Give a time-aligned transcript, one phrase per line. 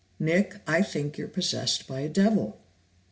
[0.19, 2.59] Nick, I think you're possessed by a devil!"